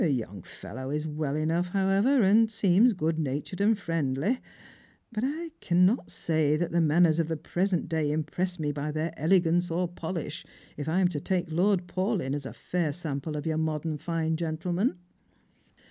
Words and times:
The 0.01 0.09
young 0.11 0.41
fellow 0.41 0.89
is 0.89 1.05
well 1.05 1.35
enough, 1.35 1.67
however, 1.67 2.23
and 2.23 2.49
seems 2.49 2.93
good 2.93 3.19
natured 3.19 3.61
and 3.61 3.77
friendly; 3.77 4.39
but 5.11 5.23
I 5.23 5.51
cannot 5.61 6.09
say 6.09 6.57
that 6.57 6.71
the 6.71 6.81
manners 6.81 7.19
of 7.19 7.27
the 7.27 7.37
present 7.37 7.87
day 7.87 8.11
impress 8.11 8.57
me 8.57 8.71
by 8.71 8.89
their 8.91 9.13
elegance 9.15 9.69
or 9.69 9.85
their 9.85 9.93
polish, 9.93 10.43
if 10.75 10.89
I 10.89 11.01
am 11.01 11.07
to 11.09 11.19
take 11.19 11.51
Lord 11.51 11.85
Paulyn 11.85 12.33
as 12.33 12.47
a 12.47 12.53
fair 12.53 12.91
sample 12.93 13.37
of 13.37 13.45
your 13.45 13.59
modern 13.59 13.99
fine 13.99 14.37
gentleman." 14.37 14.97